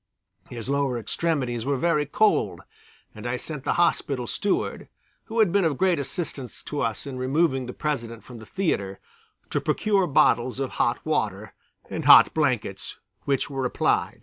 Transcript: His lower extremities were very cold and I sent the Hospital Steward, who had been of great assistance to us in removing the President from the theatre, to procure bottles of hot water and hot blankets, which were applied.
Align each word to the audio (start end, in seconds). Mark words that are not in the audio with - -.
His 0.49 0.67
lower 0.67 0.97
extremities 0.97 1.63
were 1.63 1.77
very 1.77 2.07
cold 2.07 2.61
and 3.13 3.27
I 3.27 3.37
sent 3.37 3.65
the 3.65 3.73
Hospital 3.73 4.25
Steward, 4.25 4.89
who 5.25 5.37
had 5.37 5.51
been 5.51 5.63
of 5.63 5.77
great 5.77 5.99
assistance 5.99 6.63
to 6.63 6.81
us 6.81 7.05
in 7.05 7.19
removing 7.19 7.67
the 7.67 7.73
President 7.73 8.23
from 8.23 8.39
the 8.39 8.47
theatre, 8.47 8.99
to 9.51 9.61
procure 9.61 10.07
bottles 10.07 10.59
of 10.59 10.71
hot 10.81 11.05
water 11.05 11.53
and 11.87 12.05
hot 12.05 12.33
blankets, 12.33 12.97
which 13.25 13.47
were 13.47 13.63
applied. 13.63 14.19